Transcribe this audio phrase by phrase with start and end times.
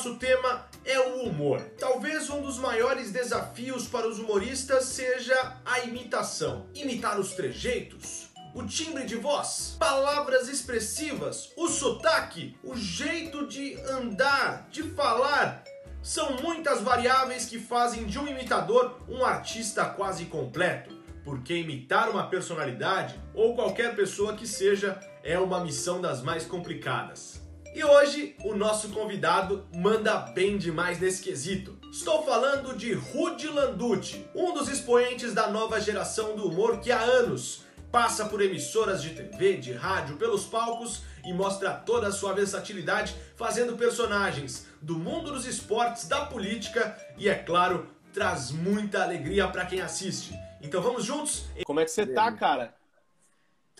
[0.00, 1.60] nosso tema é o humor.
[1.78, 6.66] Talvez um dos maiores desafios para os humoristas seja a imitação.
[6.74, 14.68] Imitar os trejeitos, o timbre de voz, palavras expressivas, o sotaque, o jeito de andar,
[14.70, 15.64] de falar.
[16.02, 20.98] São muitas variáveis que fazem de um imitador um artista quase completo.
[21.22, 27.39] Porque imitar uma personalidade, ou qualquer pessoa que seja, é uma missão das mais complicadas.
[27.72, 31.78] E hoje o nosso convidado manda bem demais nesse quesito.
[31.92, 37.00] Estou falando de Rudy Landucci, um dos expoentes da nova geração do humor que há
[37.00, 42.32] anos passa por emissoras de TV, de rádio, pelos palcos e mostra toda a sua
[42.32, 49.46] versatilidade fazendo personagens do mundo dos esportes, da política e, é claro, traz muita alegria
[49.46, 50.34] para quem assiste.
[50.60, 51.44] Então vamos juntos?
[51.64, 52.74] Como é que você tá, cara?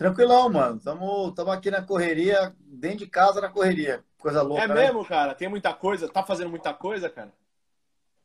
[0.01, 0.79] Tranquilão, mano.
[0.79, 4.03] Tamo, tamo aqui na correria, dentro de casa na correria.
[4.17, 4.63] Coisa louca.
[4.63, 4.73] É né?
[4.73, 5.35] mesmo, cara?
[5.35, 6.09] Tem muita coisa?
[6.09, 7.31] Tá fazendo muita coisa, cara?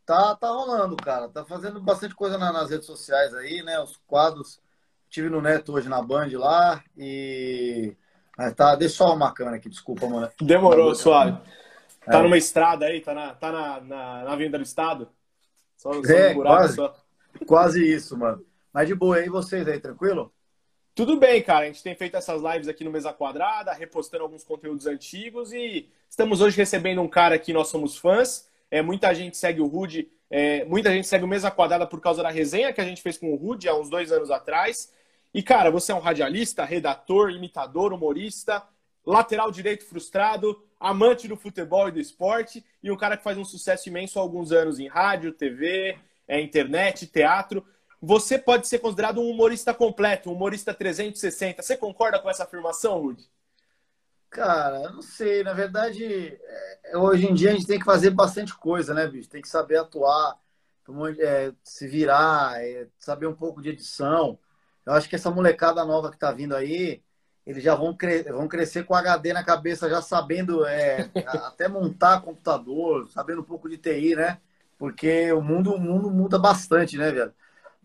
[0.07, 1.29] Tá, tá rolando, cara.
[1.29, 3.79] Tá fazendo bastante coisa na, nas redes sociais aí, né?
[3.79, 4.59] Os quadros.
[5.11, 7.95] Tive no Neto hoje na Band lá e.
[8.39, 10.31] Mas tá, deixa eu só arrumar a câmera aqui, desculpa, mano.
[10.41, 11.39] Demorou, suave.
[12.07, 12.23] Tá É.
[12.23, 13.03] numa estrada aí?
[13.03, 15.11] Tá na, tá na, na, na Avenida do Estado?
[15.77, 16.75] Só, só É, um buraco quase.
[16.75, 16.97] só.
[17.47, 18.43] Quase isso, mano.
[18.73, 20.33] Mas de boa aí, vocês aí, tranquilo?
[20.97, 21.67] Tudo bem, cara.
[21.67, 25.91] A gente tem feito essas lives aqui no Mesa Quadrada, repostando alguns conteúdos antigos e
[26.09, 28.49] estamos hoje recebendo um cara que nós somos fãs.
[28.71, 32.23] É, muita gente segue o Rude, é, muita gente segue o Mesa Quadrada por causa
[32.23, 34.91] da resenha que a gente fez com o Rude há uns dois anos atrás.
[35.35, 38.67] E, cara, você é um radialista, redator, imitador, humorista,
[39.05, 43.45] lateral direito frustrado, amante do futebol e do esporte e um cara que faz um
[43.45, 47.63] sucesso imenso há alguns anos em rádio, TV, é, internet, teatro.
[48.07, 51.61] Você pode ser considerado um humorista completo, um humorista 360.
[51.61, 53.29] Você concorda com essa afirmação, Rudy?
[54.31, 55.43] Cara, eu não sei.
[55.43, 56.39] Na verdade,
[56.85, 59.29] é, hoje em dia a gente tem que fazer bastante coisa, né, bicho?
[59.29, 60.39] Tem que saber atuar,
[61.19, 64.39] é, se virar, é, saber um pouco de edição.
[64.85, 67.03] Eu acho que essa molecada nova que tá vindo aí,
[67.45, 72.21] eles já vão, cre vão crescer com HD na cabeça, já sabendo é, até montar
[72.21, 74.41] computador, sabendo um pouco de TI, né?
[74.79, 77.35] Porque o mundo, o mundo muda bastante, né, velho?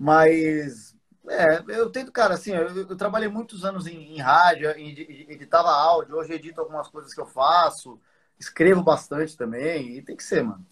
[0.01, 0.95] Mas
[1.29, 4.89] é, eu tento, cara, assim, eu, eu trabalhei muitos anos em, em rádio, em,
[5.29, 8.01] editava áudio, hoje edito algumas coisas que eu faço,
[8.39, 10.65] escrevo bastante também, e tem que ser, mano.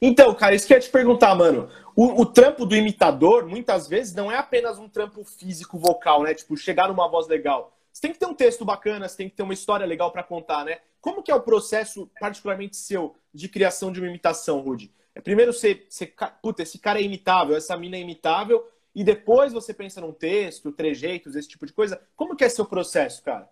[0.00, 1.68] Então, cara, isso que eu ia te perguntar, mano.
[1.96, 6.32] O, o, trampo do imitador, muitas vezes, não é apenas um trampo físico vocal, né?
[6.32, 7.76] Tipo, chegar numa voz legal.
[7.92, 10.22] Você tem que ter um texto bacana, você tem que ter uma história legal para
[10.22, 10.78] contar, né?
[11.00, 14.94] Como que é o processo, particularmente seu, de criação de uma imitação, Rudy?
[15.14, 19.52] É primeiro você, você, puta, esse cara é imitável, essa mina é imitável, e depois
[19.52, 22.00] você pensa num texto, trejeitos, esse tipo de coisa.
[22.16, 23.48] Como que é seu processo, cara?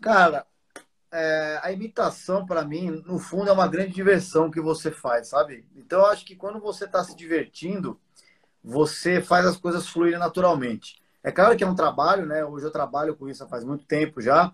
[0.00, 0.46] Cara,
[1.10, 5.66] é, a imitação, para mim, no fundo, é uma grande diversão que você faz, sabe?
[5.74, 7.98] Então, eu acho que quando você está se divertindo,
[8.62, 11.00] você faz as coisas fluírem naturalmente.
[11.22, 12.44] É claro que é um trabalho, né?
[12.44, 14.48] Hoje eu trabalho com isso faz muito tempo já.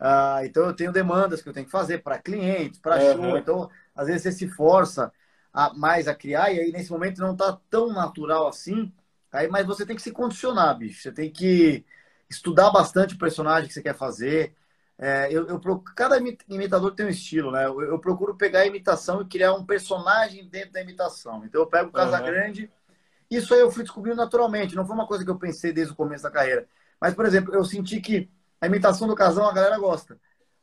[0.00, 3.12] Uh, então, eu tenho demandas que eu tenho que fazer para clientes, para uhum.
[3.12, 3.36] show.
[3.36, 5.12] Então, às vezes você se força
[5.52, 8.90] a, mais a criar, e aí nesse momento não tá tão natural assim.
[9.30, 11.02] Aí, mas você tem que se condicionar, bicho.
[11.02, 11.84] Você tem que
[12.30, 14.54] estudar bastante o personagem que você quer fazer.
[14.98, 15.60] É, eu, eu,
[15.94, 16.18] cada
[16.48, 17.66] imitador tem um estilo, né?
[17.66, 21.44] Eu, eu, procuro pegar a imitação e criar um personagem dentro da imitação.
[21.44, 22.64] Então eu pego o Casagrande.
[22.64, 22.94] Uhum.
[23.30, 24.74] Isso aí eu fui descobrindo naturalmente.
[24.74, 26.66] Não foi uma coisa que eu pensei desde o começo da carreira.
[26.98, 30.18] Mas, por exemplo, eu senti que a imitação do Casão a galera gosta.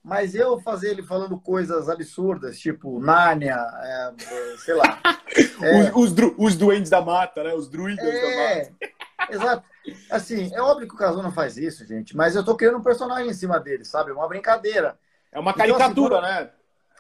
[0.08, 4.14] Mas eu fazer ele falando coisas absurdas, tipo Nárnia, é,
[4.64, 5.00] sei lá.
[5.62, 7.54] É, os, os, os duendes da mata, né?
[7.54, 8.76] Os druidas é, da mata.
[9.30, 9.70] Exato.
[10.10, 12.84] Assim, é óbvio que o Casão não faz isso, gente, mas eu tô criando um
[12.84, 14.12] personagem em cima dele, sabe?
[14.12, 14.98] Uma brincadeira.
[15.32, 16.52] É uma caricatura, então, assim, né?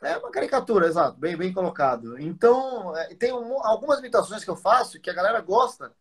[0.01, 2.19] É uma caricatura, exato, bem, bem colocado.
[2.19, 5.93] Então, tem um, algumas imitações que eu faço que a galera gosta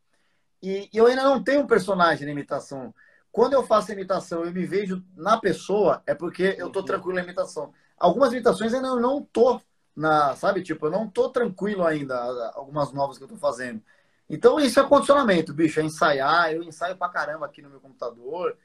[0.62, 2.92] e, e eu ainda não tenho um personagem na imitação.
[3.36, 7.22] Quando eu faço imitação eu me vejo na pessoa, é porque eu tô tranquilo na
[7.22, 7.70] imitação.
[7.98, 9.60] Algumas imitações ainda eu não tô
[9.94, 10.62] na, sabe?
[10.62, 12.16] Tipo, eu não tô tranquilo ainda,
[12.54, 13.82] algumas novas que eu tô fazendo.
[14.26, 16.50] Então, isso é condicionamento, bicho, é ensaiar.
[16.50, 18.56] Eu ensaio pra caramba aqui no meu computador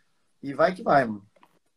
[0.42, 1.28] e vai que vai, mano.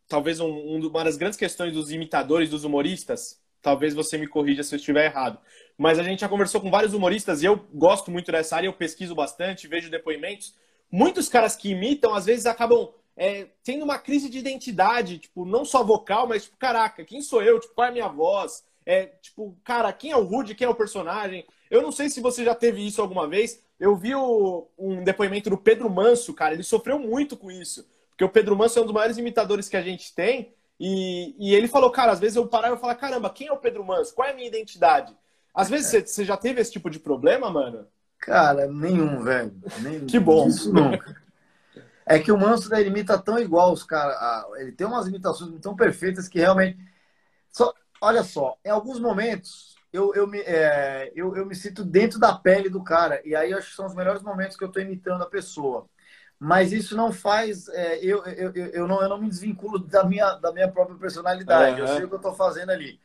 [0.07, 4.63] Talvez um, um, uma das grandes questões dos imitadores, dos humoristas, talvez você me corrija
[4.63, 5.37] se eu estiver errado,
[5.77, 8.73] mas a gente já conversou com vários humoristas e eu gosto muito dessa área, eu
[8.73, 10.55] pesquiso bastante, vejo depoimentos.
[10.95, 15.65] Muitos caras que imitam, às vezes, acabam é, tendo uma crise de identidade, tipo, não
[15.65, 17.59] só vocal, mas, tipo, caraca, quem sou eu?
[17.59, 18.63] Tipo, qual é a minha voz?
[18.85, 20.55] É, tipo, cara, quem é o Rude?
[20.55, 21.45] Quem é o personagem?
[21.69, 23.61] Eu não sei se você já teve isso alguma vez.
[23.77, 26.53] Eu vi o, um depoimento do Pedro Manso, cara.
[26.53, 27.85] Ele sofreu muito com isso.
[28.11, 30.53] Porque o Pedro Manso é um dos maiores imitadores que a gente tem.
[30.79, 33.57] E, e ele falou, cara, às vezes eu parava e falava, caramba, quem é o
[33.57, 34.15] Pedro Manso?
[34.15, 35.13] Qual é a minha identidade?
[35.53, 37.85] Às vezes você, você já teve esse tipo de problema, mano?
[38.25, 39.53] Cara, nenhum, velho.
[40.07, 40.47] Que bom.
[40.47, 41.15] Isso nunca.
[42.05, 44.17] É que o Manso ele imita tão igual os caras.
[44.57, 46.77] Ele tem umas imitações tão perfeitas que realmente.
[47.51, 52.19] Só, olha só, em alguns momentos eu, eu, me, é, eu, eu me sinto dentro
[52.19, 53.21] da pele do cara.
[53.23, 55.87] E aí eu acho que são os melhores momentos que eu estou imitando a pessoa.
[56.39, 57.69] Mas isso não faz.
[57.69, 60.97] É, eu, eu, eu, eu, não, eu não me desvinculo da minha, da minha própria
[60.97, 61.79] personalidade.
[61.79, 61.87] Uhum.
[61.87, 62.99] Eu sei o que eu estou fazendo ali.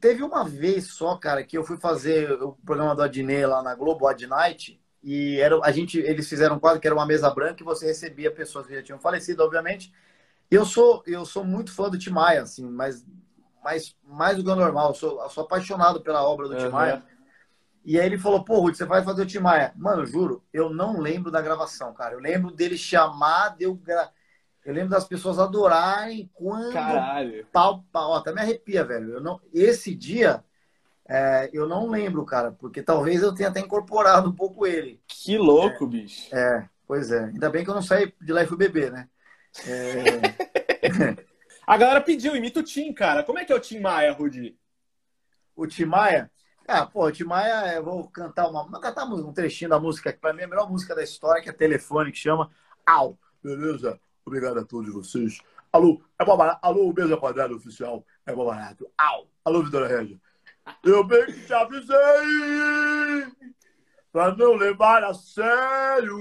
[0.00, 3.74] Teve uma vez só, cara, que eu fui fazer o programa do Adnei lá na
[3.74, 7.62] Globo, Ad Night, e era, a gente, eles fizeram quase que era uma mesa branca
[7.62, 9.92] e você recebia pessoas que já tinham falecido, obviamente.
[10.50, 13.04] Eu sou, eu sou muito fã do Tim Maia, assim, mas
[13.66, 14.90] mais, mais do que o normal.
[14.90, 16.60] Eu sou, eu sou apaixonado pela obra do uhum.
[16.60, 17.02] Tim Maia.
[17.84, 19.72] E aí ele falou, pô, Ruth, você vai fazer o Tim Maia.
[19.76, 22.14] Mano, juro, eu não lembro da gravação, cara.
[22.14, 24.10] Eu lembro dele chamar, deu gra...
[24.66, 26.72] Eu lembro das pessoas adorarem quando.
[26.72, 27.46] Caralho.
[27.52, 29.12] Pau, pau, até me arrepia, velho.
[29.12, 29.40] Eu não...
[29.54, 30.42] Esse dia,
[31.08, 35.00] é, eu não lembro, cara, porque talvez eu tenha até incorporado um pouco ele.
[35.06, 36.34] Que louco, é, bicho.
[36.34, 37.26] É, pois é.
[37.26, 39.08] Ainda bem que eu não saí de lá e fui beber, né?
[39.68, 41.26] É...
[41.64, 43.22] A galera pediu, imita o Tim, cara.
[43.22, 44.58] Como é que é o Tim Maia, Rudi?
[45.54, 46.28] O Tim Maia?
[46.66, 48.64] Ah, pô, o Tim Maia, eu vou cantar uma.
[48.68, 51.40] Vou cantar um trechinho da música, que pra mim é a melhor música da história,
[51.40, 52.50] que é Telefone, que chama
[52.84, 53.16] Au.
[53.42, 54.00] Beleza?
[54.26, 55.38] Obrigado a todos vocês.
[55.72, 56.58] Alô, é barato.
[56.60, 58.04] Alô, mesa quadrada oficial.
[58.26, 58.90] É barato.
[58.98, 59.28] Au.
[59.44, 60.20] Alô, Vitória Regia.
[60.84, 61.96] Eu bem que te avisei
[64.10, 66.16] pra não levar a sério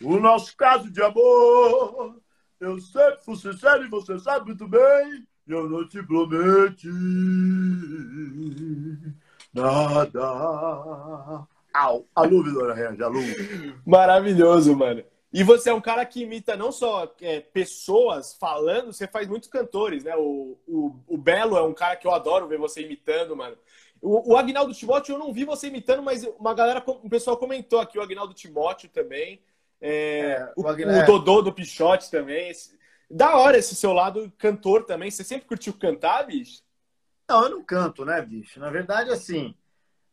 [0.00, 2.20] o nosso caso de amor.
[2.60, 5.26] Eu sempre fui sincero e você sabe muito bem.
[5.48, 6.86] Eu não te prometi
[9.52, 10.22] nada.
[11.74, 12.06] Au.
[12.14, 13.06] Alô, Vitória Regia.
[13.06, 13.18] Alô.
[13.84, 15.02] Maravilhoso, mano.
[15.32, 19.48] E você é um cara que imita não só é, pessoas falando, você faz muitos
[19.48, 20.14] cantores, né?
[20.14, 23.56] O, o, o, Belo é um cara que eu adoro ver você imitando, mano.
[24.00, 27.80] O, o Agnaldo Timóteo eu não vi você imitando, mas uma galera, um pessoal comentou
[27.80, 29.40] aqui, o Agnaldo Timóteo também.
[29.80, 32.50] É, é, o, o, Dodô do Pichote também.
[32.50, 32.78] Esse,
[33.10, 35.10] da hora esse seu lado cantor também.
[35.10, 36.62] Você sempre curtiu cantar, bicho?
[37.26, 38.60] Não, eu não canto, né, bicho?
[38.60, 39.54] Na verdade, assim,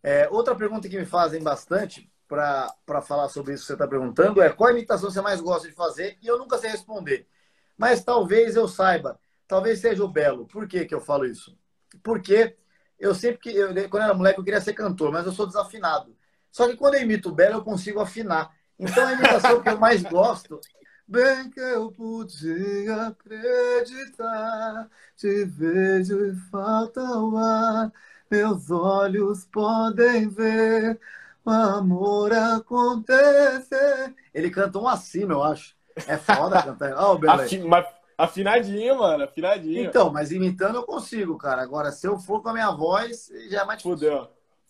[0.01, 4.39] é, outra pergunta que me fazem bastante para falar sobre isso que você está perguntando
[4.39, 7.27] é qual imitação você mais gosta de fazer e eu nunca sei responder.
[7.75, 10.45] Mas talvez eu saiba, talvez seja o Belo.
[10.45, 11.57] Por que, que eu falo isso?
[12.03, 12.55] Porque
[12.99, 16.15] eu sempre que eu, quando era moleque eu queria ser cantor, mas eu sou desafinado.
[16.51, 18.55] Só que quando eu imito o Belo eu consigo afinar.
[18.77, 20.59] Então a imitação que eu mais gosto
[21.11, 24.87] Bem que eu podia acreditar,
[25.17, 27.91] te vejo e falta o ar,
[28.29, 30.99] meus olhos podem ver
[31.45, 34.13] amor acontecer.
[34.33, 35.75] Ele cantou um acima, eu acho.
[36.07, 36.93] É foda cantar.
[36.97, 37.85] Ó, oh, Afin, mas
[38.17, 39.85] afinadinho, mano, afinadinho.
[39.85, 41.61] Então, mas imitando eu consigo, cara.
[41.61, 43.97] Agora, se eu for com a minha voz, já é mais difícil.
[43.97, 44.27] Fudeu.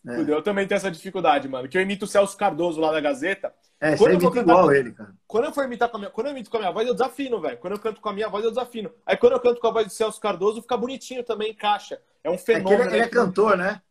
[0.08, 0.16] É.
[0.16, 0.36] Fudeu.
[0.36, 1.68] Eu também tenho essa dificuldade, mano.
[1.68, 3.54] Que eu imito o Celso Cardoso lá da Gazeta.
[3.82, 4.72] É, quando eu vou cantar igual com...
[4.74, 5.14] ele, cara.
[5.26, 6.12] Quando eu for imitar com a minha...
[6.12, 7.58] Quando eu imito com a minha voz, eu desafino, velho.
[7.58, 8.92] Quando eu canto com a minha voz, eu desafino.
[9.06, 12.00] Aí quando eu canto com a voz do Celso Cardoso, fica bonitinho também, encaixa.
[12.24, 12.84] É um fenômeno.
[12.84, 13.08] É ele, ele, é né?
[13.08, 13.82] cantor, né?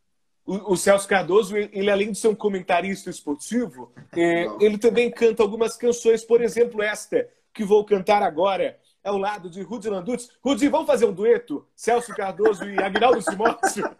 [0.49, 5.77] O, Celso Cardoso, ele além de ser um comentarista esportivo, é, ele também canta algumas
[5.77, 10.31] canções, por exemplo, esta que vou cantar agora, ao lado de Rudy Landutz.
[10.43, 11.67] Rudy, vamos fazer um dueto?
[11.77, 13.85] Celso Cardoso e Agnaldo Simócio?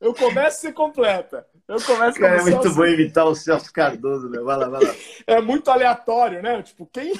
[0.00, 1.44] Eu começo e você completa.
[1.66, 2.76] Eu começo Cara, é muito Celso...
[2.76, 4.38] bom imitar o Celso Cardoso, né?
[4.40, 4.94] Vai lá, vai lá.
[5.26, 6.62] É muito aleatório, né?
[6.62, 7.12] Tipo, quem.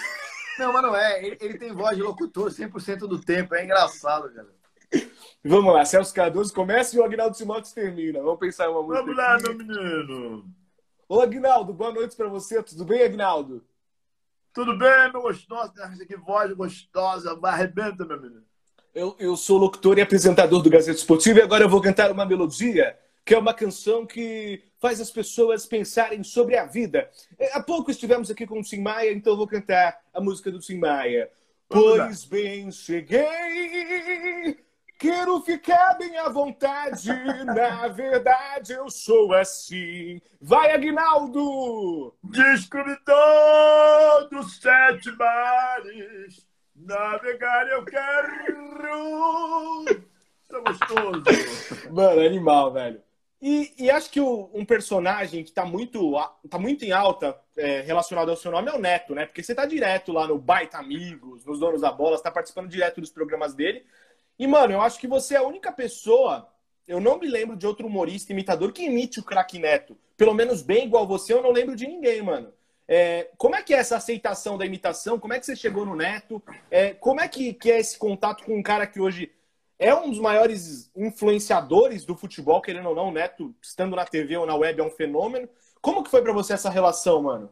[0.56, 1.24] Não, mas não é.
[1.24, 3.56] Ele, ele tem voz de locutor 100% do tempo.
[3.56, 4.46] É engraçado, cara.
[5.44, 8.20] Vamos lá, Celso Cardoso começa e o Agnaldo Simões termina.
[8.20, 9.02] Vamos pensar em uma música.
[9.02, 10.44] Vamos lá, meu menino.
[11.08, 12.62] Ô, Agnaldo, boa noite para você.
[12.62, 13.64] Tudo bem, Agnaldo?
[14.52, 15.72] Tudo bem, meu gostoso.
[16.06, 17.38] Que voz gostosa.
[17.42, 18.42] Arrebenta, meu menino.
[18.94, 22.26] Eu, eu sou locutor e apresentador do Gazeta Esportivo e agora eu vou cantar uma
[22.26, 27.10] melodia que é uma canção que faz as pessoas pensarem sobre a vida.
[27.38, 30.50] É, há pouco estivemos aqui com o Tim Maia, então eu vou cantar a música
[30.50, 31.30] do Tim Maia.
[31.68, 34.58] Pois bem, cheguei
[34.98, 37.08] Quero ficar bem à vontade,
[37.44, 40.20] na verdade eu sou assim.
[40.40, 42.12] Vai, Aguinaldo!
[42.24, 48.28] Descobri todos sete mares, navegar eu quero.
[50.50, 51.92] É gostoso.
[51.92, 53.00] Mano, animal, velho.
[53.40, 56.16] E, e acho que o, um personagem que tá muito,
[56.50, 59.26] tá muito em alta é, relacionado ao seu nome é o Neto, né?
[59.26, 62.68] Porque você tá direto lá no Baita Amigos, nos Donos da Bola, você tá participando
[62.68, 63.84] direto dos programas dele.
[64.38, 66.48] E, mano, eu acho que você é a única pessoa.
[66.86, 69.96] Eu não me lembro de outro humorista imitador que imite o craque Neto.
[70.16, 72.52] Pelo menos bem igual você, eu não lembro de ninguém, mano.
[72.86, 75.18] É, como é que é essa aceitação da imitação?
[75.18, 76.42] Como é que você chegou no Neto?
[76.70, 79.30] É, como é que, que é esse contato com um cara que hoje
[79.78, 84.36] é um dos maiores influenciadores do futebol, querendo ou não, o Neto, estando na TV
[84.36, 85.48] ou na web, é um fenômeno.
[85.80, 87.50] Como que foi para você essa relação, mano?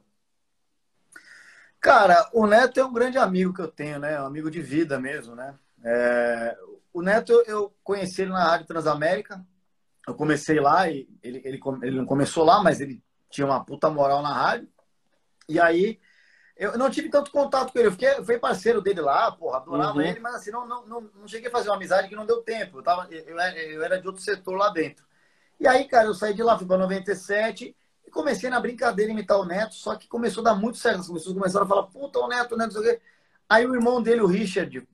[1.79, 4.21] Cara, o Neto é um grande amigo que eu tenho, né?
[4.21, 5.55] Um amigo de vida mesmo, né?
[5.85, 6.57] É...
[6.97, 9.47] O Neto, eu conheci ele na Rádio Transamérica.
[10.09, 13.91] Eu comecei lá e ele, ele, ele não começou lá, mas ele tinha uma puta
[13.91, 14.67] moral na rádio.
[15.47, 16.01] E aí
[16.57, 17.89] eu não tive tanto contato com ele.
[17.89, 20.01] Eu fiquei, fui parceiro dele lá, porra, adorava uhum.
[20.01, 22.41] ele, mas assim, não, não, não, não, cheguei a fazer uma amizade que não deu
[22.41, 22.79] tempo.
[22.79, 25.05] Eu, tava, eu, eu era de outro setor lá dentro.
[25.61, 27.77] E aí, cara, eu saí de lá, fui para 97
[28.07, 31.01] e comecei na brincadeira imitar o Neto, só que começou a dar muito certo.
[31.01, 33.03] As pessoas começaram a falar, puta, o Neto, o Neto, não sei o quê.
[33.47, 34.89] Aí o irmão dele, o Richard,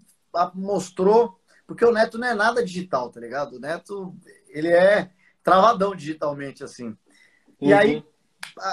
[0.53, 1.39] mostrou,
[1.73, 3.57] porque o Neto não é nada digital, tá ligado?
[3.57, 4.15] O Neto,
[4.49, 5.11] ele é
[5.43, 6.89] travadão digitalmente, assim.
[6.89, 6.97] Uhum.
[7.61, 8.05] E aí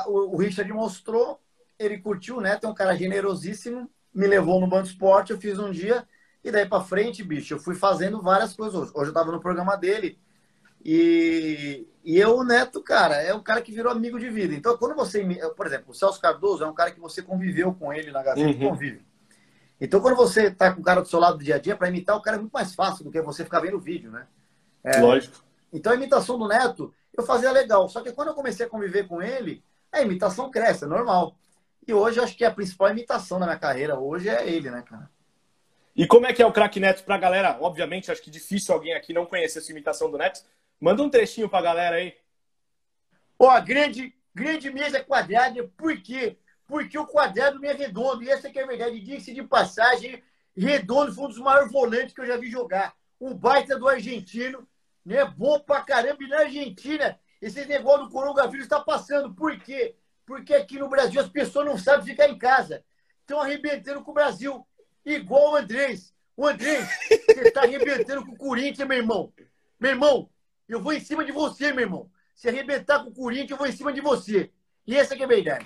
[0.06, 1.40] o, o Richard mostrou,
[1.78, 5.58] ele curtiu, o Neto é um cara generosíssimo, me levou no Bando Esporte, eu fiz
[5.58, 6.06] um dia,
[6.44, 8.76] e daí para frente, bicho, eu fui fazendo várias coisas.
[8.76, 10.20] Hoje, hoje eu tava no programa dele,
[10.84, 14.54] e, e eu, o Neto, cara, é um cara que virou amigo de vida.
[14.54, 15.24] Então, quando você,
[15.56, 18.50] por exemplo, o Celso Cardoso é um cara que você conviveu com ele na Gazeta,
[18.50, 18.70] uhum.
[18.72, 19.08] convive.
[19.80, 21.88] Então, quando você tá com o cara do seu lado do dia a dia, para
[21.88, 24.28] imitar o cara é muito mais fácil do que você ficar vendo o vídeo, né?
[24.84, 25.44] É, Lógico.
[25.72, 27.88] Então, a imitação do Neto, eu fazia legal.
[27.88, 31.36] Só que quando eu comecei a conviver com ele, a imitação cresce, é normal.
[31.88, 34.82] E hoje, eu acho que a principal imitação da minha carreira hoje é ele, né,
[34.82, 35.10] cara?
[35.96, 37.58] E como é que é o craque Neto pra galera?
[37.60, 40.42] Obviamente, acho que difícil alguém aqui não conhecer essa imitação do Neto.
[40.80, 42.14] Manda um trechinho pra galera aí.
[43.38, 46.38] Ó, grande, grande mesa quadrada, por quê?
[46.70, 48.24] Porque o quadrado é redondo.
[48.24, 49.00] E essa é a verdade.
[49.00, 50.22] Diga-se de passagem,
[50.56, 52.94] redondo foi um dos maiores volantes que eu já vi jogar.
[53.20, 54.66] Um baita do argentino,
[55.04, 55.26] né?
[55.26, 56.24] Bom pra caramba.
[56.24, 59.34] E na Argentina, esse negócio do coronavírus está passando.
[59.34, 59.96] Por quê?
[60.28, 62.86] Porque aqui no Brasil as pessoas não sabem ficar em casa.
[63.22, 64.64] Estão arrebentando com o Brasil.
[65.04, 66.14] Igual o Andrés.
[66.38, 69.34] O Andrés, você está arrebentando com o Corinthians, meu irmão.
[69.80, 70.30] Meu irmão,
[70.68, 72.12] eu vou em cima de você, meu irmão.
[72.36, 74.52] Se arrebentar com o Corinthians, eu vou em cima de você.
[74.86, 75.66] E essa é a verdade.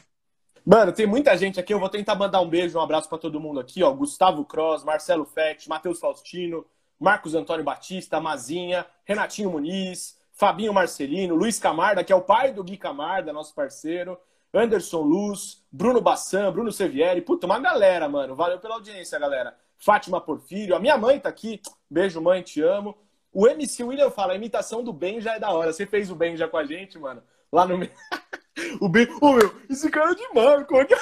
[0.65, 1.73] Mano, tem muita gente aqui.
[1.73, 3.91] Eu vou tentar mandar um beijo, um abraço para todo mundo aqui, ó.
[3.91, 6.65] Gustavo Cross, Marcelo Fett, Matheus Faustino,
[6.97, 12.63] Marcos Antônio Batista, Mazinha, Renatinho Muniz, Fabinho Marcelino, Luiz Camarda, que é o pai do
[12.63, 14.17] Gui Camarda, nosso parceiro,
[14.53, 17.21] Anderson Luz, Bruno Bassan, Bruno Sevieri.
[17.21, 18.33] Puta, uma galera, mano.
[18.33, 19.53] Valeu pela audiência, galera.
[19.77, 21.61] Fátima Porfírio, a minha mãe tá aqui.
[21.89, 22.97] Beijo, mãe, te amo.
[23.33, 25.73] O MC William fala, a imitação do Ben já é da hora.
[25.73, 27.21] Você fez o Ben já com a gente, mano?
[27.53, 27.77] Lá no.
[28.81, 29.07] o Ben.
[29.07, 30.95] Ô, oh, meu, esse cara é é que...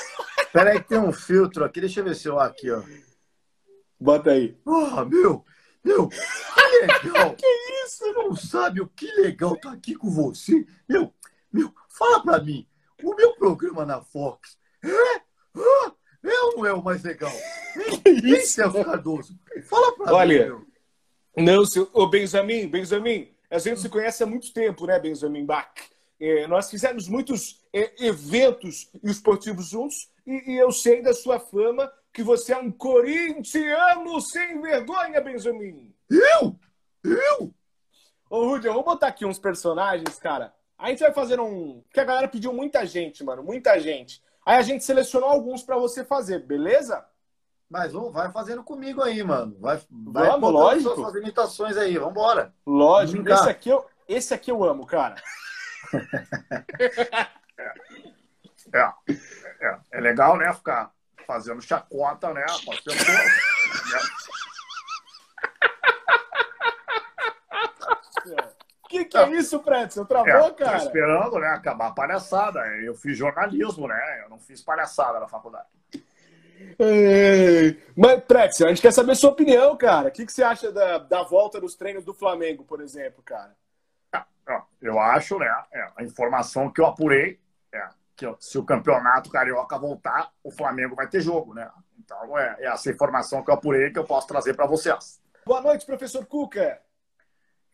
[0.52, 1.80] Peraí, que tem um filtro aqui.
[1.80, 2.84] Deixa eu ver se eu aqui, ó.
[3.98, 4.50] Bota aí.
[4.66, 5.46] Porra, meu.
[5.82, 7.34] Meu, que legal.
[7.40, 7.46] que
[7.86, 8.00] isso?
[8.00, 10.68] Você não sabe o que legal tá aqui com você?
[10.90, 11.14] Meu,
[11.54, 12.68] meu, fala pra mim.
[13.02, 15.22] O meu programa na Fox é?
[15.56, 15.94] Ah,
[16.24, 17.32] é ou não é o mais legal?
[18.04, 19.40] Que isso, Celso Cardoso?
[19.64, 20.68] Fala pra Olha, mim, meu.
[21.38, 25.72] Não, seu, ô Benjamin, Benjamin, a gente se conhece há muito tempo, né, Benjamin Bach?
[26.22, 32.22] É, nós fizemos muitos é, eventos esportivos juntos e, eu sei da sua fama que
[32.22, 35.92] você é um corintiano sem vergonha, Benjamin.
[36.08, 36.56] Eu?
[37.04, 37.52] Eu?
[38.30, 40.54] Ô, Rudy, vamos botar aqui uns personagens, cara.
[40.78, 41.82] A gente vai fazer um.
[41.88, 44.22] Porque a galera pediu muita gente, mano, muita gente.
[44.46, 47.04] Aí a gente selecionou alguns para você fazer, beleza?
[47.68, 49.58] Mas vamos, vai fazendo comigo aí, mano.
[49.60, 50.94] Vai, vai vamos, lógico.
[50.94, 52.54] suas imitações aí, vamos embora.
[52.64, 53.28] Lógico.
[53.28, 55.16] Esse aqui, eu, esse aqui eu amo, cara.
[58.74, 58.94] É,
[59.60, 60.54] é, é, legal, né?
[60.54, 60.92] Ficar
[61.26, 62.46] fazendo chacota, né?
[62.48, 62.94] Ser um
[68.90, 70.06] Que que é isso, Pretzel?
[70.06, 70.80] Travou, é, cara?
[70.80, 71.48] Tô esperando, né?
[71.48, 72.60] Acabar a palhaçada.
[72.78, 74.22] Eu fiz jornalismo, né?
[74.24, 75.68] Eu não fiz palhaçada na faculdade.
[77.96, 80.10] Mas, Pretzel, a gente quer saber sua opinião, cara.
[80.10, 83.56] O que, que você acha da, da volta dos treinos do Flamengo, por exemplo, cara?
[84.82, 85.48] Eu acho, né?
[85.72, 87.40] É, a informação que eu apurei
[87.72, 91.70] é que se o campeonato carioca voltar, o Flamengo vai ter jogo, né?
[92.00, 95.22] Então é, é essa informação que eu apurei que eu posso trazer para vocês.
[95.46, 96.82] Boa noite, professor Cuca.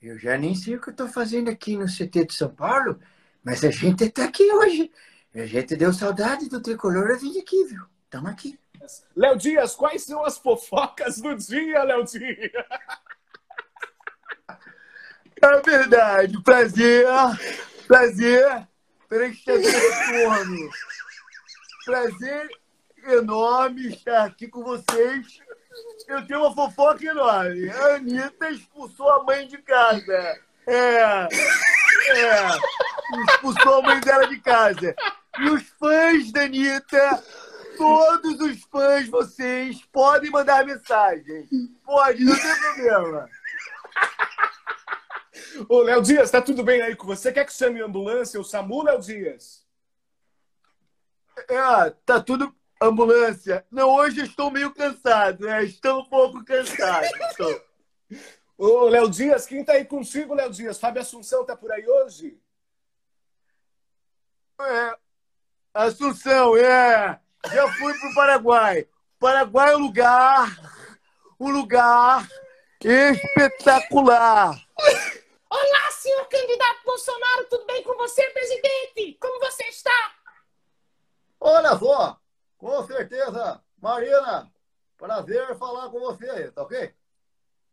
[0.01, 2.99] Eu já nem sei o que eu estou fazendo aqui no CT de São Paulo,
[3.43, 4.91] mas a gente está aqui hoje.
[5.33, 7.85] A gente deu saudade do tricolor, eu vim aqui, viu?
[8.03, 8.59] Estamos aqui.
[9.15, 12.51] Léo Dias, quais são as fofocas do dia, Léo Dias?
[15.41, 17.05] É verdade, prazer,
[17.87, 18.67] prazer.
[19.07, 20.69] Peraí que chegou esse
[21.85, 22.49] Prazer
[23.05, 25.39] enorme estar aqui com vocês.
[26.07, 27.69] Eu tenho uma fofoca enorme.
[27.69, 30.39] A Anitta expulsou a mãe de casa.
[30.65, 31.27] É, é,
[33.29, 34.95] expulsou a mãe dela de casa.
[35.39, 37.23] E os fãs da Anitta,
[37.77, 41.47] todos os fãs, vocês podem mandar mensagem.
[41.85, 43.29] Pode, não tem problema.
[45.67, 47.31] Ô, Léo Dias, tá tudo bem aí com você?
[47.31, 49.65] Quer que chame a ambulância, o SAMU, Léo Dias?
[51.49, 53.65] É, tá tudo ambulância.
[53.71, 55.63] Não, hoje estou meio cansado, né?
[55.63, 57.05] Estou um pouco cansado.
[57.29, 57.61] Estou.
[58.57, 60.79] Ô, Léo Dias, quem tá aí consigo, Léo Dias?
[60.79, 62.39] Fábio Assunção tá por aí hoje?
[64.59, 64.97] É,
[65.73, 67.19] Assunção, é.
[67.53, 68.87] Já fui pro Paraguai.
[69.19, 70.57] Paraguai é um lugar,
[71.39, 72.27] um lugar
[72.83, 74.59] espetacular.
[75.49, 79.17] Olá, senhor candidato Bolsonaro, tudo bem com você, presidente?
[79.19, 80.15] Como você está?
[81.39, 82.19] Olha só,
[82.57, 84.51] com certeza, Marina,
[84.97, 86.93] prazer falar com você aí, tá ok?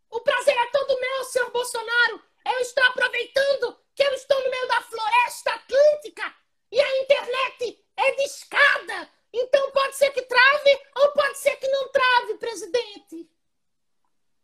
[0.08, 2.22] O prazer é todo meu, senhor Bolsonaro.
[2.46, 6.34] Eu estou aproveitando que eu estou no meio da floresta atlântica
[6.70, 9.10] e a internet é de escada.
[9.32, 13.28] Então pode ser que trave ou pode ser que não trave, presidente.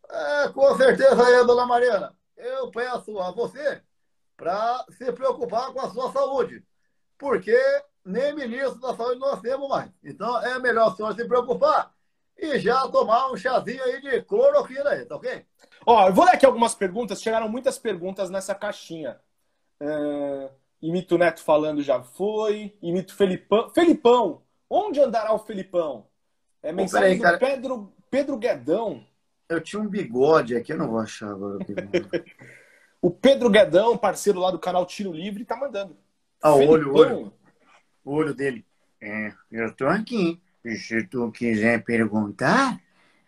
[0.09, 2.20] É, com certeza aí, dona Mariana.
[2.41, 3.81] Eu peço a você
[4.35, 6.63] para se preocupar com a sua saúde.
[7.17, 7.55] Porque
[8.03, 9.91] nem ministro da saúde nós temos mais.
[10.03, 11.93] Então é melhor o senhor se preocupar
[12.35, 15.45] e já tomar um chazinho aí de cloroquina aí, tá ok?
[15.85, 17.21] Ó, eu vou ler aqui algumas perguntas.
[17.21, 19.19] Chegaram muitas perguntas nessa caixinha.
[19.79, 20.49] É...
[20.81, 22.75] Imito Neto falando já foi.
[22.81, 23.69] Imito Felipão.
[23.69, 24.41] Felipão!
[24.67, 26.07] Onde andará o Felipão?
[26.63, 29.05] É mensagem peraí, do Pedro, Pedro Guedão.
[29.51, 32.23] Eu tinha um bigode aqui, eu não vou achar agora o bigode.
[33.03, 35.97] O Pedro Guedão, parceiro lá do canal Tiro Livre, tá mandando.
[36.39, 37.33] Ah, o olho, olho.
[38.05, 38.63] O olho dele.
[39.01, 40.39] É, eu tô aqui.
[40.63, 42.79] Se tu quiser perguntar,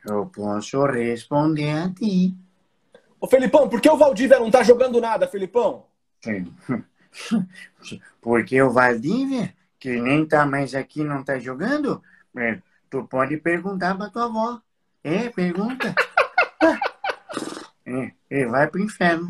[0.05, 2.37] eu posso responder a ti.
[3.19, 5.87] Ô, Felipão, por que o Valdívia não tá jogando nada, Felipão?
[6.23, 6.53] Sim.
[8.21, 11.99] Porque o Valdívia, que nem tá mais aqui, não tá jogando,
[12.37, 12.59] é,
[12.91, 14.61] tu pode perguntar pra tua avó.
[15.03, 15.95] É, pergunta.
[17.85, 19.29] É, e vai pro inferno.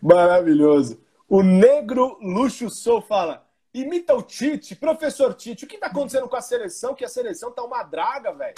[0.00, 1.00] Maravilhoso.
[1.28, 5.64] O Negro Luxo Sou fala: imita o Tite, professor Tite.
[5.64, 6.94] O que tá acontecendo com a seleção?
[6.94, 8.54] Que a seleção tá uma draga, velho.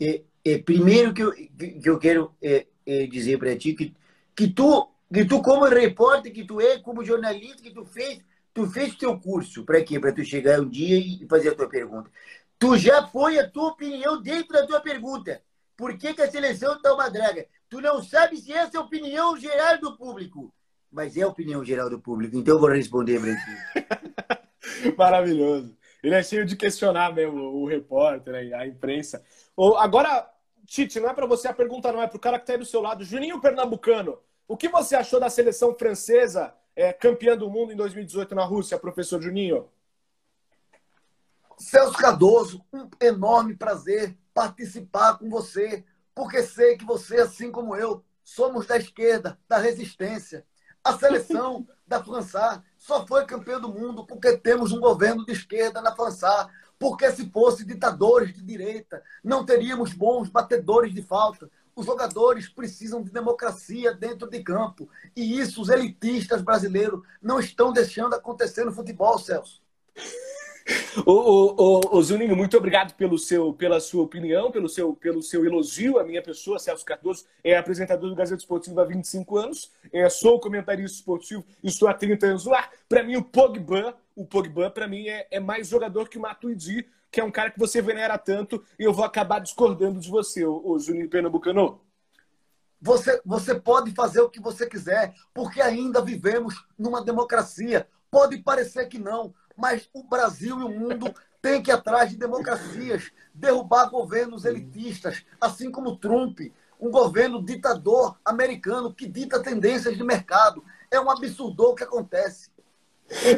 [0.00, 3.94] É, é, primeiro que eu, que, eu quero é, é, dizer para ti que,
[4.34, 8.20] que tu que tu como repórter que tu é como jornalista que tu fez
[8.54, 11.68] tu fez teu curso para quê para tu chegar um dia e fazer a tua
[11.68, 12.08] pergunta
[12.60, 15.42] tu já põe a tua opinião dentro da tua pergunta
[15.78, 18.82] por que, que a seleção tá uma draga tu não sabe se essa é a
[18.82, 20.52] opinião geral do público
[20.92, 24.38] mas é a opinião geral do público então eu vou responder para
[24.96, 25.76] Maravilhoso.
[26.02, 29.22] Ele é cheio de questionar mesmo o repórter, né, a imprensa.
[29.78, 30.28] Agora,
[30.66, 32.58] Tite, não é para você a pergunta, não é para o cara que tá aí
[32.58, 33.04] do seu lado.
[33.04, 38.34] Juninho Pernambucano, o que você achou da seleção francesa é, campeã do mundo em 2018
[38.34, 39.68] na Rússia, professor Juninho?
[41.58, 48.04] Celso Cardoso, um enorme prazer participar com você, porque sei que você, assim como eu,
[48.24, 50.46] somos da esquerda, da resistência.
[50.84, 55.80] A seleção da França só foi campeã do mundo porque temos um governo de esquerda
[55.80, 56.48] na França.
[56.78, 61.50] Porque se fosse ditadores de direita, não teríamos bons batedores de falta.
[61.74, 64.88] Os jogadores precisam de democracia dentro de campo.
[65.16, 69.60] E isso os elitistas brasileiros não estão deixando acontecer no futebol, Celso.
[71.06, 75.44] Ô, ô, ô, Zuninho, muito obrigado pelo seu, pela sua opinião, pelo seu, pelo seu
[75.44, 76.58] elogio à minha pessoa.
[76.58, 81.88] Celso Cardoso é apresentador do Gazeta Esportivo há 25 anos, é, sou comentarista esportivo, estou
[81.88, 82.68] há 30 anos lá.
[82.88, 86.86] Para mim, o Pogba, o Pogba, para mim, é, é mais jogador que o Matuidi,
[87.10, 90.44] que é um cara que você venera tanto, e eu vou acabar discordando de você,
[90.44, 91.80] ô Zuninho Pernambucano.
[92.80, 97.88] Você, você pode fazer o que você quiser, porque ainda vivemos numa democracia.
[98.10, 102.16] Pode parecer que não, mas o Brasil e o mundo têm que ir atrás de
[102.16, 106.40] democracias, derrubar governos elitistas, assim como Trump,
[106.80, 110.64] um governo ditador americano que dita tendências de mercado.
[110.90, 112.50] É um absurdo o que acontece.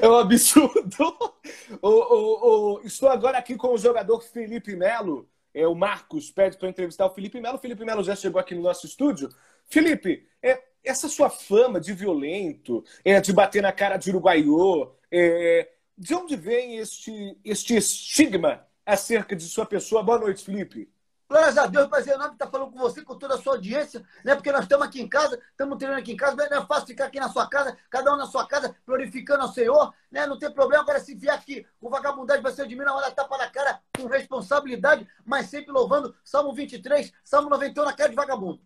[0.02, 1.33] É um absurdo.
[2.85, 5.28] Estou agora aqui com o jogador Felipe Melo.
[5.54, 7.56] É, o Marcos pede para entrevistar o Felipe Melo.
[7.56, 9.30] O Felipe Melo já chegou aqui no nosso estúdio.
[9.66, 15.68] Felipe, é, essa sua fama de violento, é, de bater na cara de uruguaiô, é,
[16.00, 20.02] de onde vem este, este estigma acerca de sua pessoa?
[20.02, 20.90] Boa noite, Felipe.
[21.28, 24.34] Glórias a Deus, prazer enorme estar falando com você, com toda a sua audiência, né?
[24.34, 27.04] Porque nós estamos aqui em casa, estamos treinando aqui em casa, não é fácil ficar
[27.04, 30.26] aqui na sua casa, cada um na sua casa, glorificando ao Senhor, né?
[30.26, 33.10] Não tem problema, agora se vier aqui com vagabundagem, vai ser de mim na hora
[33.10, 38.16] tapa na cara, com responsabilidade, mas sempre louvando Salmo 23, Salmo 91 na cara de
[38.16, 38.60] vagabundo.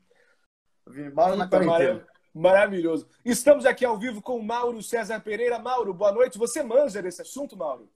[1.13, 2.07] Moro na quarentena.
[2.35, 3.07] Mara- Maravilhoso.
[3.25, 5.59] Estamos aqui ao vivo com Mauro César Pereira.
[5.59, 6.37] Mauro, boa noite.
[6.39, 7.89] Você manja desse assunto, Mauro?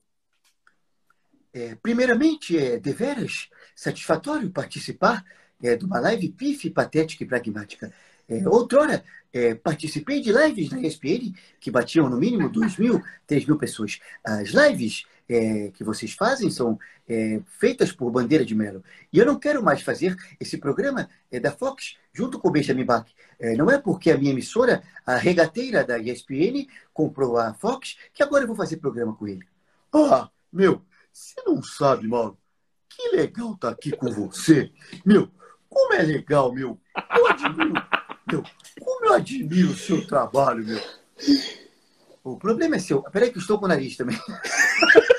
[1.53, 5.25] É, primeiramente, é deveras satisfatório participar
[5.63, 7.93] é, de uma live pif, patética e pragmática.
[8.29, 13.47] É, outrora, é, participei de lives na ESPN que batiam no mínimo 2 mil, 3
[13.47, 13.99] mil pessoas.
[14.23, 18.83] As lives é, que vocês fazem são é, feitas por Bandeira de Melo.
[19.13, 22.85] E eu não quero mais fazer esse programa é, da Fox junto com o Benjamin
[22.85, 23.07] Bach.
[23.39, 28.23] É, não é porque a minha emissora, a regateira da ESPN, comprou a Fox, que
[28.23, 29.47] agora eu vou fazer programa com ele.
[29.93, 32.39] Ah, meu, você não sabe, Mauro?
[32.89, 34.73] Que legal estar tá aqui com você.
[35.05, 35.31] Meu,
[35.69, 36.81] como é legal, meu.
[37.17, 37.75] Eu admiro,
[38.27, 38.43] meu,
[38.81, 40.81] como eu admiro o seu trabalho, meu.
[42.25, 43.03] O problema é seu.
[43.03, 44.19] Peraí que eu estou com o nariz também.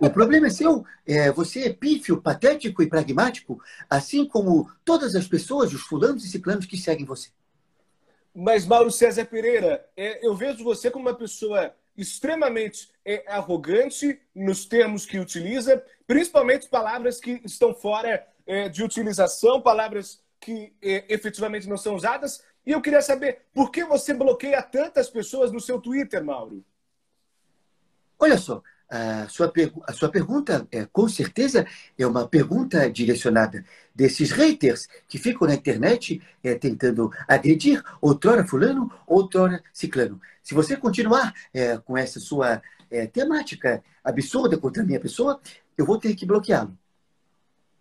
[0.00, 0.84] O problema é seu.
[1.06, 6.28] É, você é pífio, patético e pragmático, assim como todas as pessoas, os fulanos e
[6.28, 7.30] ciclanos que seguem você.
[8.34, 14.64] Mas, Mauro César Pereira, é, eu vejo você como uma pessoa extremamente é, arrogante nos
[14.64, 21.68] termos que utiliza, principalmente palavras que estão fora é, de utilização, palavras que é, efetivamente
[21.68, 22.44] não são usadas.
[22.64, 26.64] E eu queria saber por que você bloqueia tantas pessoas no seu Twitter, Mauro?
[28.16, 29.52] Olha só, a sua,
[29.86, 31.66] a sua pergunta, é, com certeza,
[31.98, 38.90] é uma pergunta direcionada desses haters que ficam na internet é, tentando agredir outrora fulano,
[39.06, 40.20] outrora ciclano.
[40.42, 45.40] Se você continuar é, com essa sua é, temática absurda contra a minha pessoa,
[45.76, 46.76] eu vou ter que bloqueá-lo.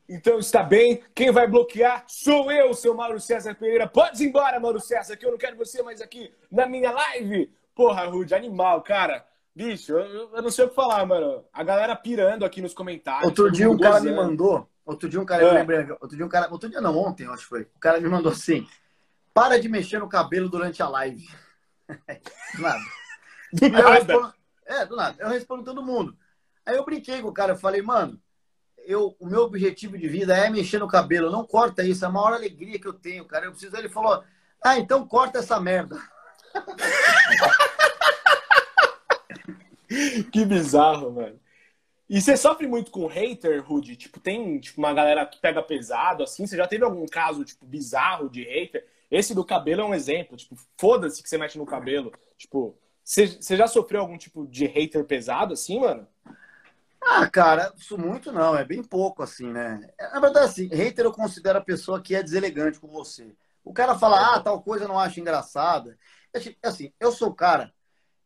[0.09, 1.03] Então está bem.
[1.13, 3.87] Quem vai bloquear sou eu, seu Mauro César Pereira.
[3.87, 7.51] Pode ir embora, Mauro César, que eu não quero você mais aqui na minha live.
[7.75, 9.25] Porra, Rude, animal, cara.
[9.57, 11.43] Bicho, eu, eu, não sei o que falar, mano.
[11.51, 13.25] A galera pirando aqui nos comentários.
[13.25, 14.69] Outro dia um cara me mandou.
[14.85, 15.49] Outro dia um cara, é.
[15.49, 15.79] eu lembrei.
[15.99, 16.47] Outro dia um cara.
[16.51, 17.61] Outro dia não, ontem, eu acho que foi.
[17.63, 18.67] O cara me mandou assim:
[19.33, 21.27] para de mexer no cabelo durante a live.
[22.53, 22.79] do nada.
[23.51, 23.93] Do nada.
[23.93, 25.15] Respondo, é, do nada.
[25.17, 26.15] Eu respondo todo mundo.
[26.63, 28.21] Aí eu brinquei com o cara, eu falei, mano,
[28.85, 31.31] eu, o meu objetivo de vida é mexer no cabelo.
[31.31, 33.45] Não corta isso, é a maior alegria que eu tenho, cara.
[33.45, 33.75] Eu preciso.
[33.75, 34.23] Ele falou:
[34.63, 35.99] ah, então corta essa merda.
[40.31, 41.39] que bizarro, mano.
[42.09, 43.95] E você sofre muito com hater, Rudy?
[43.95, 46.47] Tipo, tem tipo, uma galera que pega pesado, assim?
[46.47, 48.87] Você já teve algum caso, tipo, bizarro de hater?
[49.11, 50.37] Esse do cabelo é um exemplo.
[50.37, 52.13] Tipo, foda-se que você mexe no cabelo.
[52.37, 56.07] Tipo, você, já sofreu algum tipo de hater pesado, assim, mano?
[57.01, 59.89] Ah, cara, isso muito não, é bem pouco, assim, né?
[60.13, 63.35] Na verdade, assim, hater eu considero a pessoa que é deselegante com você.
[63.63, 65.97] O cara fala, ah, tal coisa eu não acho engraçada.
[66.63, 67.73] Assim, eu sou o cara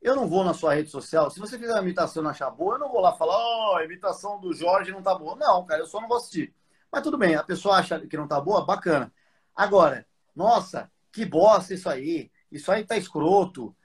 [0.02, 1.30] eu não vou na sua rede social.
[1.30, 3.76] Se você fizer uma imitação e achar boa, eu não vou lá falar, ó, oh,
[3.78, 5.36] a imitação do Jorge não tá boa.
[5.36, 6.54] Não, cara, eu só não vou assistir.
[6.92, 9.14] Mas tudo bem, a pessoa acha que não tá boa, bacana.
[9.56, 12.32] Agora, nossa, que bosta isso aí.
[12.52, 13.76] Isso aí tá escroto.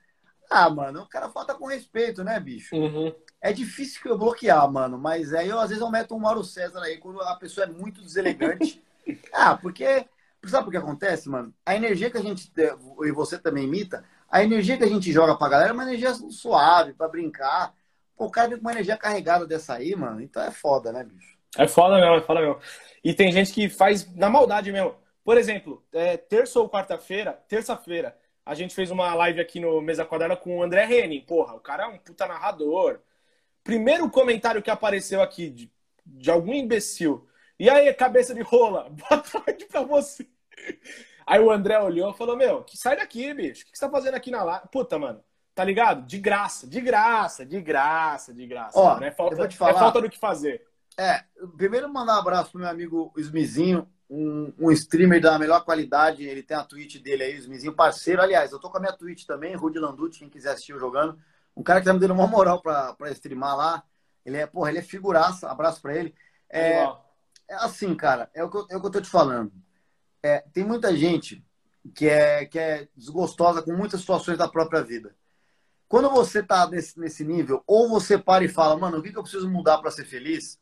[0.51, 2.75] Ah, mano, o cara falta com respeito, né, bicho?
[2.75, 3.15] Uhum.
[3.41, 6.43] É difícil que eu bloquear, mano, mas aí eu às vezes eu meto um Mauro
[6.43, 8.83] César aí quando a pessoa é muito deselegante.
[9.33, 10.09] ah, porque.
[10.47, 11.53] Sabe o que acontece, mano?
[11.65, 12.53] A energia que a gente.
[13.03, 14.05] E você também imita
[14.37, 17.75] a energia que a gente joga pra galera é uma energia suave, pra brincar.
[18.15, 20.21] Pô, o cara vem com uma energia carregada dessa aí, mano.
[20.21, 21.37] Então é foda, né, bicho?
[21.57, 22.59] É foda mesmo, é foda mesmo.
[23.03, 24.95] E tem gente que faz na maldade mesmo.
[25.25, 30.05] Por exemplo, é, terça ou quarta-feira, terça-feira, a gente fez uma live aqui no Mesa
[30.05, 31.23] Quadrada com o André Henning.
[31.23, 33.01] Porra, o cara é um puta narrador.
[33.65, 35.73] Primeiro comentário que apareceu aqui de,
[36.05, 37.27] de algum imbecil.
[37.59, 40.29] E aí, cabeça de rola, boa tarde pra você.
[41.27, 43.65] Aí o André olhou e falou: Meu, que sai daqui, bicho.
[43.65, 44.69] O que você tá fazendo aqui na live?
[44.71, 45.21] Puta, mano.
[45.55, 46.07] Tá ligado?
[46.07, 48.79] De graça, de graça, de graça, de graça.
[48.79, 50.63] Ó, é, falta, eu vou te falar, é falta do que fazer.
[50.99, 51.25] É,
[51.57, 56.23] primeiro mandar um abraço pro meu amigo Smizinho, um, um streamer da melhor qualidade.
[56.23, 58.23] Ele tem a Twitch dele aí, Smizinho, parceiro.
[58.23, 61.19] Aliás, eu tô com a minha Twitch também, Rudy Landucci, quem quiser assistir jogando.
[61.57, 63.83] Um cara que tá me dando uma moral pra, pra streamar lá.
[64.25, 65.49] Ele é, porra, ele é figuraça.
[65.49, 66.15] Abraço pra ele.
[66.51, 66.83] É,
[67.49, 69.51] é assim, cara, é o, que eu, é o que eu tô te falando
[70.27, 71.45] é, tem muita gente
[71.95, 75.15] que é, que é desgostosa com muitas situações da própria vida.
[75.89, 79.19] Quando você está nesse, nesse nível, ou você para e fala, mano, o que, que
[79.19, 80.59] eu preciso mudar para ser feliz?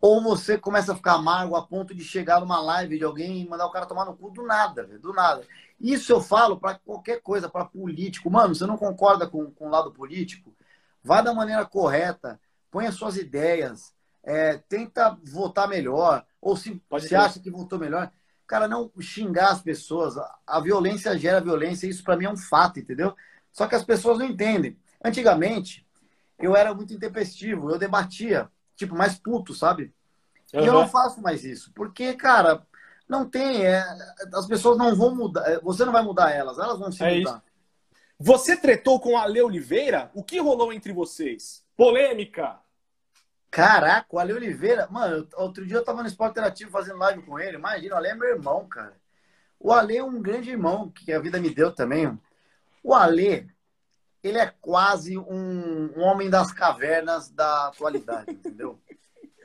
[0.00, 3.48] Ou você começa a ficar amargo a ponto de chegar numa live de alguém e
[3.48, 5.46] mandar o cara tomar no cu do nada, véio, do nada.
[5.80, 8.30] Isso eu falo para qualquer coisa, para político.
[8.30, 10.54] Mano, você não concorda com, com o lado político?
[11.02, 12.38] Vá da maneira correta,
[12.70, 16.24] põe as suas ideias, é, tenta votar melhor.
[16.38, 18.12] Ou se você acha que votou melhor,
[18.54, 20.14] cara, não xingar as pessoas.
[20.46, 23.12] A violência gera violência, isso para mim é um fato, entendeu?
[23.52, 24.78] Só que as pessoas não entendem.
[25.04, 25.84] Antigamente,
[26.38, 29.92] eu era muito intempestivo, eu debatia, tipo, mais puto, sabe?
[30.52, 30.62] Uhum.
[30.62, 32.64] E eu não faço mais isso, porque, cara,
[33.06, 33.84] Não tem, é,
[34.32, 37.18] as pessoas não vão mudar, é, você não vai mudar elas, elas vão se É
[37.18, 37.30] mudar.
[37.32, 37.42] isso.
[38.18, 40.10] Você tretou com o Ale Oliveira?
[40.14, 41.62] O que rolou entre vocês?
[41.76, 42.58] Polêmica!
[43.54, 47.38] Caraca, o Ale Oliveira, mano, outro dia eu tava no Esporte Interativo fazendo live com
[47.38, 47.56] ele.
[47.56, 48.96] Imagina, o Ale é meu irmão, cara.
[49.60, 52.18] O Ale é um grande irmão que a vida me deu também.
[52.82, 53.48] O Ale,
[54.24, 58.76] ele é quase um, um homem das cavernas da atualidade, entendeu?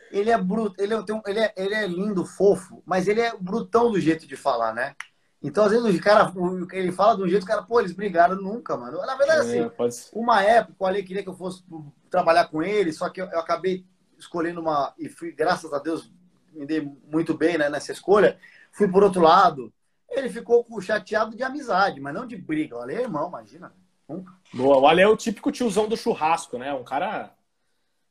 [0.09, 3.91] Ele é bruto, ele é, ele, é, ele é lindo, fofo, mas ele é brutão
[3.91, 4.95] do jeito de falar, né?
[5.39, 6.33] Então, às vezes, o cara,
[6.73, 8.97] ele fala de um jeito, o cara, pô, eles brigaram nunca, mano.
[9.05, 10.09] Na verdade, assim, É, pode ser.
[10.17, 11.63] uma época, o Ale queria que eu fosse
[12.09, 13.85] trabalhar com ele, só que eu, eu acabei
[14.19, 14.93] escolhendo uma.
[14.97, 16.11] E fui, graças a Deus,
[16.53, 18.37] me dei muito bem né, nessa escolha.
[18.71, 19.73] Fui por outro lado.
[20.09, 22.77] Ele ficou chateado de amizade, mas não de briga.
[22.77, 23.73] O Ale é irmão, imagina.
[24.07, 24.33] Nunca.
[24.53, 26.73] Boa, o Ale é o típico tiozão do churrasco, né?
[26.73, 27.31] Um cara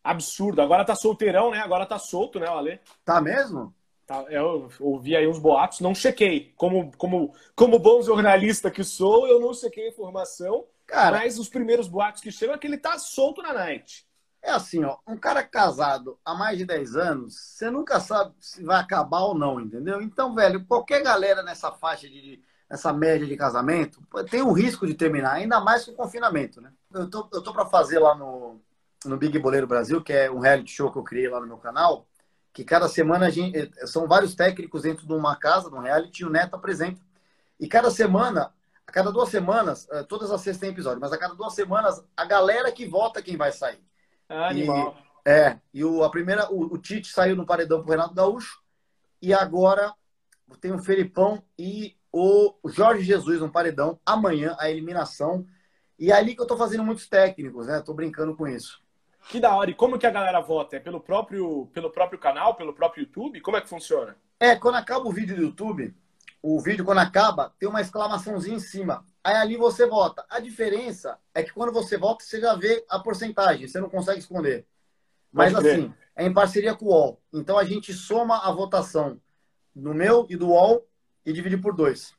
[0.02, 0.62] absurdo.
[0.62, 1.58] Agora tá solteirão, né?
[1.58, 2.80] Agora tá solto, né, o Ale?
[3.04, 3.74] Tá mesmo?
[4.06, 6.54] Tá, eu ouvi aí uns boatos, não chequei.
[6.56, 10.64] Como, como, como bom jornalista que sou, eu não chequei a informação.
[10.86, 14.07] Cara, mas os primeiros boatos que chegam é que ele tá solto na night.
[14.42, 14.96] É assim, ó.
[15.06, 19.34] Um cara casado há mais de 10 anos, você nunca sabe se vai acabar ou
[19.36, 20.00] não, entendeu?
[20.00, 22.42] Então, velho, qualquer galera nessa faixa de.
[22.70, 26.72] nessa média de casamento, tem um risco de terminar, ainda mais com o confinamento, né?
[26.92, 28.60] Eu tô, eu tô pra fazer lá no,
[29.04, 31.58] no Big Boleiro Brasil, que é um reality show que eu criei lá no meu
[31.58, 32.06] canal,
[32.52, 36.22] que cada semana a gente, são vários técnicos dentro de uma casa, de um reality,
[36.22, 37.00] e o Neto apresenta.
[37.60, 38.52] E cada semana,
[38.86, 42.02] a cada duas semanas, eh, todas as sextas tem episódio, mas a cada duas semanas,
[42.16, 43.87] a galera que vota quem vai sair.
[44.28, 44.96] Animal.
[45.24, 48.62] É, e o, a primeira, o, o Tite saiu no paredão pro Renato Gaúcho,
[49.20, 49.92] e agora
[50.60, 55.46] tem o Felipão e o Jorge Jesus no paredão, amanhã a eliminação.
[55.98, 57.80] E é ali que eu tô fazendo muitos técnicos, né?
[57.80, 58.80] Tô brincando com isso.
[59.28, 59.70] Que da hora.
[59.70, 60.76] E como que a galera vota?
[60.76, 63.40] É pelo próprio, pelo próprio canal, pelo próprio YouTube?
[63.40, 64.16] Como é que funciona?
[64.40, 65.94] É, quando acaba o vídeo do YouTube,
[66.40, 69.04] o vídeo quando acaba, tem uma exclamaçãozinha em cima.
[69.28, 70.24] Aí ali você vota.
[70.30, 74.20] A diferença é que quando você vota, você já vê a porcentagem, você não consegue
[74.20, 74.64] esconder.
[75.30, 77.20] Mas Pode assim, é em parceria com o UOL.
[77.30, 79.20] Então a gente soma a votação
[79.74, 80.82] do meu e do UOL
[81.26, 82.14] e divide por dois.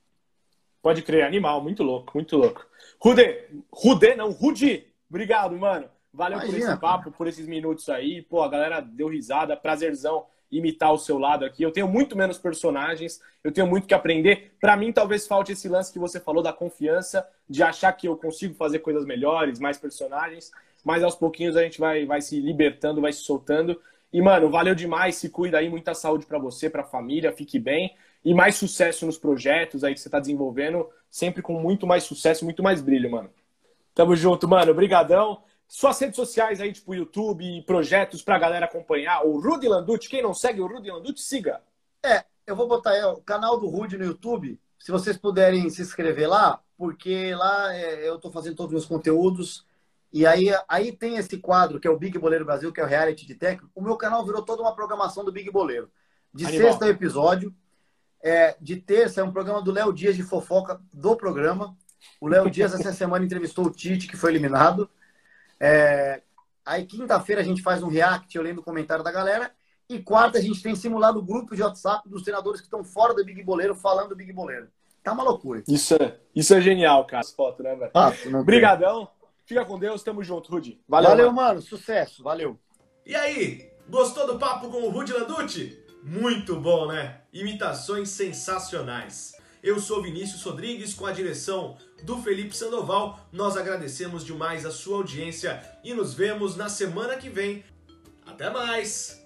[0.83, 2.63] Pode crer, animal, muito louco, muito louco.
[3.01, 5.89] Rude, Rude não, Rudi, obrigado, mano.
[6.13, 8.21] Valeu por Imagina, esse papo, por esses minutos aí.
[8.21, 11.63] Pô, a galera deu risada, prazerzão imitar o seu lado aqui.
[11.63, 14.53] Eu tenho muito menos personagens, eu tenho muito que aprender.
[14.59, 18.15] Pra mim, talvez falte esse lance que você falou da confiança, de achar que eu
[18.15, 20.51] consigo fazer coisas melhores, mais personagens.
[20.83, 23.79] Mas aos pouquinhos a gente vai, vai se libertando, vai se soltando.
[24.11, 25.15] E, mano, valeu demais.
[25.15, 27.95] Se cuida aí, muita saúde pra você, pra família, fique bem.
[28.25, 32.43] E mais sucesso nos projetos aí que você tá desenvolvendo, sempre com muito mais sucesso,
[32.43, 33.29] muito mais brilho, mano.
[33.93, 34.71] Tamo junto, mano.
[34.71, 35.41] Obrigadão.
[35.71, 39.23] Suas redes sociais aí, tipo YouTube, projetos pra galera acompanhar.
[39.23, 41.61] O Rudy Landucci, quem não segue o Rudy Landucci, siga.
[42.03, 44.59] É, eu vou botar o canal do Rude no YouTube.
[44.79, 48.85] Se vocês puderem se inscrever lá, porque lá é, eu tô fazendo todos os meus
[48.87, 49.63] conteúdos.
[50.11, 52.87] E aí, aí tem esse quadro que é o Big Boleiro Brasil, que é o
[52.87, 53.69] reality de técnico.
[53.75, 55.91] O meu canal virou toda uma programação do Big Boleiro.
[56.33, 56.67] De Animal.
[56.67, 57.53] sexta é episódio.
[58.23, 61.77] É, de terça é um programa do Léo Dias de fofoca do programa.
[62.19, 64.89] O Léo Dias essa semana entrevistou o Tite, que foi eliminado.
[65.59, 66.21] É,
[66.65, 69.51] aí quinta-feira a gente faz um react, eu lendo o comentário da galera.
[69.89, 73.13] E quarta a gente tem simulado o grupo de WhatsApp dos treinadores que estão fora
[73.13, 74.67] do Big Boleiro falando do Big Boleiro.
[75.03, 75.63] Tá uma loucura.
[75.67, 77.21] Isso é, isso é genial, cara.
[77.21, 77.91] As fotos, né, velho?
[77.93, 78.35] Ah, tem.
[78.35, 79.09] Obrigadão.
[79.45, 80.79] Fica com Deus, tamo junto, Rudy.
[80.87, 81.47] Valeu, Valeu, mano.
[81.47, 81.61] mano.
[81.61, 82.21] Sucesso.
[82.21, 82.59] Valeu.
[83.03, 85.83] E aí, gostou do papo com o Rudy Landucci?
[86.03, 87.21] Muito bom, né?
[87.33, 89.33] Imitações sensacionais.
[89.61, 93.19] Eu sou Vinícius Rodrigues, com a direção do Felipe Sandoval.
[93.31, 97.63] Nós agradecemos demais a sua audiência e nos vemos na semana que vem.
[98.25, 99.18] Até mais!